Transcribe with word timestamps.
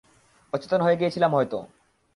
অচেতন 0.53 0.79
হয়ে 0.81 0.99
গিয়েছিলাম 0.99 1.31
হয়তো! 1.35 1.57